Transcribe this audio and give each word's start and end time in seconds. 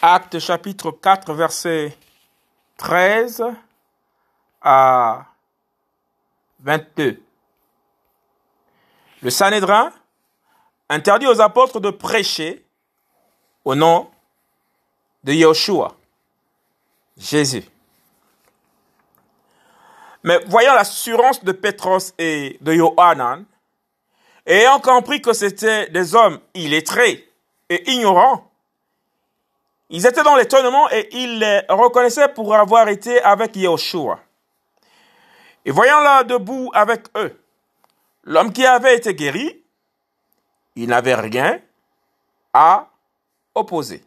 Acte 0.00 0.38
chapitre 0.38 0.92
4, 0.92 1.34
verset 1.34 1.96
13 2.76 3.42
à 4.62 5.24
22. 6.60 7.20
Le 9.22 9.30
Sanhédrin 9.30 9.92
interdit 10.88 11.26
aux 11.26 11.40
apôtres 11.40 11.80
de 11.80 11.90
prêcher 11.90 12.64
au 13.64 13.74
nom 13.74 14.08
de 15.24 15.32
Yeshua, 15.32 15.96
Jésus. 17.16 17.64
Mais 20.22 20.38
voyant 20.46 20.74
l'assurance 20.74 21.42
de 21.42 21.50
Pétros 21.50 22.12
et 22.18 22.56
de 22.60 22.72
Johanan, 22.72 23.44
ayant 24.46 24.78
compris 24.78 25.20
que 25.20 25.32
c'étaient 25.32 25.90
des 25.90 26.14
hommes 26.14 26.38
illettrés 26.54 27.28
et 27.68 27.90
ignorants, 27.90 28.48
ils 29.90 30.06
étaient 30.06 30.22
dans 30.22 30.36
l'étonnement 30.36 30.90
et 30.90 31.08
ils 31.12 31.38
les 31.38 31.62
reconnaissaient 31.68 32.28
pour 32.28 32.54
avoir 32.54 32.88
été 32.88 33.22
avec 33.22 33.56
Yeshua. 33.56 34.20
Et 35.64 35.70
voyant 35.70 36.00
là 36.00 36.24
debout 36.24 36.70
avec 36.74 37.06
eux, 37.16 37.40
l'homme 38.24 38.52
qui 38.52 38.64
avait 38.66 38.96
été 38.96 39.14
guéri, 39.14 39.62
il 40.76 40.88
n'avait 40.88 41.14
rien 41.14 41.60
à 42.52 42.88
opposer. 43.54 44.04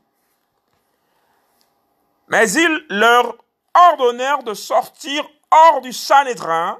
Mais 2.30 2.50
ils 2.52 2.86
leur 2.90 3.36
ordonnèrent 3.74 4.44
de 4.44 4.54
sortir 4.54 5.28
hors 5.52 5.82
du 5.82 5.92
Sanhédrin 5.92 6.80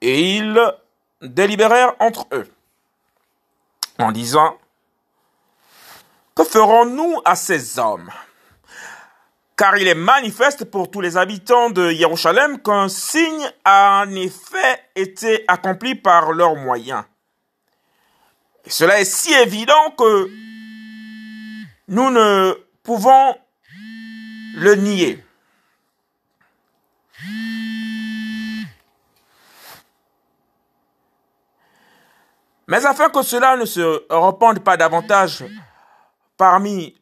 et 0.00 0.36
ils 0.36 0.58
délibérèrent 1.20 1.94
entre 1.98 2.26
eux 2.32 2.48
en 3.98 4.12
disant 4.12 4.56
ferons-nous 6.50 7.20
à 7.24 7.36
ces 7.36 7.78
hommes? 7.78 8.10
Car 9.56 9.76
il 9.76 9.86
est 9.86 9.94
manifeste 9.94 10.64
pour 10.64 10.90
tous 10.90 11.00
les 11.00 11.16
habitants 11.16 11.70
de 11.70 11.90
Jérusalem 11.90 12.60
qu'un 12.60 12.88
signe 12.88 13.48
a 13.64 14.04
en 14.04 14.10
effet 14.14 14.80
été 14.96 15.44
accompli 15.46 15.94
par 15.94 16.32
leurs 16.32 16.56
moyens. 16.56 17.04
Et 18.64 18.70
cela 18.70 19.00
est 19.00 19.04
si 19.04 19.32
évident 19.34 19.90
que 19.96 20.30
nous 21.88 22.10
ne 22.10 22.54
pouvons 22.82 23.36
le 24.54 24.74
nier. 24.74 25.24
Mais 32.66 32.86
afin 32.86 33.08
que 33.10 33.22
cela 33.22 33.56
ne 33.56 33.64
se 33.66 34.04
répande 34.10 34.60
pas 34.60 34.76
davantage 34.76 35.44
parmi 36.40 36.98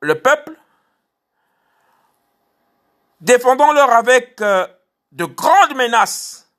le 0.00 0.20
peuple, 0.20 0.52
défendons-leur 3.20 3.88
avec 3.92 4.40
euh, 4.40 4.66
de 5.12 5.26
grandes 5.26 5.76
menaces 5.76 6.50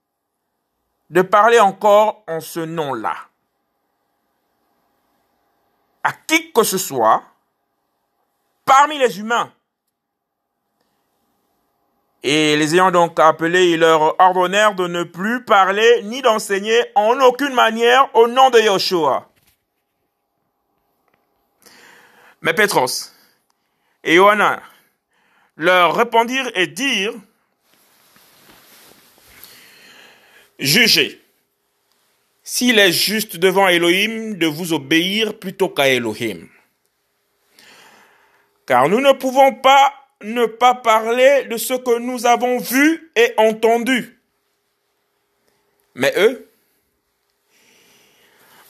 de 1.10 1.22
parler 1.22 1.60
encore 1.60 2.24
en 2.26 2.40
ce 2.40 2.62
nom-là. 2.62 3.18
À 6.02 6.14
qui 6.14 6.54
que 6.54 6.64
ce 6.64 6.78
soit, 6.78 7.22
parmi 8.64 8.98
les 8.98 9.20
humains, 9.20 9.52
et 12.24 12.56
les 12.56 12.76
ayant 12.76 12.92
donc 12.92 13.20
appelés, 13.20 13.72
ils 13.72 13.80
leur 13.82 14.18
ordonnèrent 14.22 14.76
de 14.76 14.88
ne 14.88 15.04
plus 15.04 15.44
parler 15.44 16.04
ni 16.04 16.22
d'enseigner 16.22 16.82
en 16.96 17.20
aucune 17.20 17.54
manière 17.54 18.10
au 18.16 18.30
nom 18.30 18.50
de 18.52 18.60
Yoshua. 18.60 19.29
Mais 22.42 22.54
Pétros 22.54 23.12
et 24.04 24.16
Johanna 24.16 24.62
leur 25.58 25.96
répondirent 25.96 26.52
et 26.56 26.68
dirent, 26.68 27.16
Jugez, 30.58 31.22
s'il 32.44 32.80
est 32.80 32.92
juste 32.92 33.38
devant 33.38 33.68
Elohim 33.68 34.36
de 34.36 34.48
vous 34.48 34.74
obéir 34.74 35.38
plutôt 35.38 35.70
qu'à 35.70 35.88
Elohim. 35.88 36.48
Car 38.66 38.90
nous 38.90 39.02
ne 39.02 39.14
pouvons 39.14 39.54
pas 39.56 39.94
ne 40.22 40.46
pas 40.46 40.76
parler 40.76 41.46
de 41.46 41.58
ce 41.58 41.74
que 41.74 42.00
nous 42.00 42.26
avons 42.26 42.60
vu 42.60 43.12
et 43.16 43.34
entendu. 43.38 44.20
Mais 45.96 46.14
eux, 46.18 46.50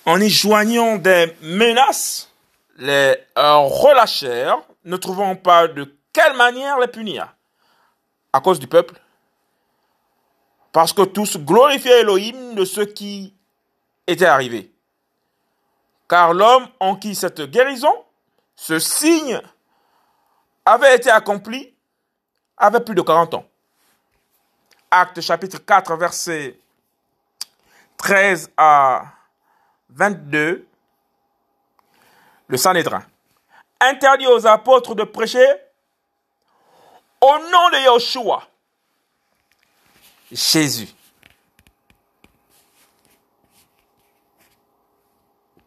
en 0.05 0.19
y 0.21 0.29
joignant 0.29 0.97
des 0.97 1.33
menaces, 1.41 2.28
les 2.79 3.15
relâchèrent, 3.35 4.61
ne 4.85 4.97
trouvant 4.97 5.35
pas 5.35 5.67
de 5.67 5.95
quelle 6.11 6.35
manière 6.35 6.79
les 6.79 6.87
punir. 6.87 7.35
À 8.33 8.41
cause 8.41 8.59
du 8.59 8.67
peuple. 8.67 8.99
Parce 10.71 10.93
que 10.93 11.03
tous 11.03 11.37
glorifiaient 11.37 12.01
Elohim 12.01 12.55
de 12.55 12.65
ce 12.65 12.81
qui 12.81 13.33
était 14.07 14.25
arrivé. 14.25 14.71
Car 16.07 16.33
l'homme 16.33 16.67
en 16.79 16.95
qui 16.95 17.13
cette 17.13 17.41
guérison, 17.41 17.93
ce 18.55 18.79
signe, 18.79 19.39
avait 20.65 20.95
été 20.95 21.09
accompli 21.09 21.73
avait 22.59 22.81
plus 22.81 22.95
de 22.95 23.01
40 23.01 23.35
ans. 23.35 23.45
Acte 24.91 25.21
chapitre 25.21 25.59
4, 25.59 25.95
verset 25.95 26.59
13 27.97 28.51
à 28.57 29.03
22. 29.89 30.67
Le 32.49 32.57
Sanhédrin 32.57 33.03
interdit 33.79 34.27
aux 34.27 34.45
apôtres 34.45 34.95
de 34.95 35.03
prêcher 35.03 35.45
au 37.21 37.37
nom 37.51 37.69
de 37.69 37.95
Yeshua, 37.95 38.47
Jésus. 40.31 40.89